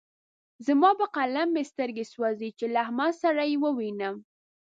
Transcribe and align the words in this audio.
زما 0.67 0.89
په 0.99 1.05
قلم 1.15 1.47
مې 1.55 1.63
سترګې 1.71 2.05
سوځې 2.13 2.49
چې 2.57 2.65
له 2.73 2.77
احمد 2.85 3.13
سره 3.23 3.41
يې 3.51 3.57
ووينم. 3.63 4.15